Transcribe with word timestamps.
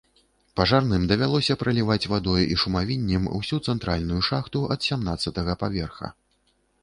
Пажарным 0.59 1.03
давялося 1.11 1.55
праліваць 1.63 2.07
вадой 2.13 2.47
і 2.55 2.57
шумавіннем 2.63 3.29
усю 3.39 3.61
цэнтральную 3.71 4.21
шахту 4.29 4.65
ад 4.77 4.87
сямнаццатага 4.89 5.53
паверха. 5.65 6.07